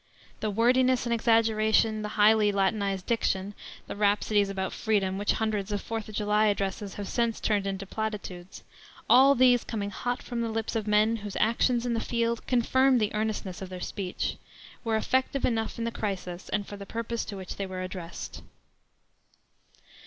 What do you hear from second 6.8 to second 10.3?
have since turned into platitudes all these coming hot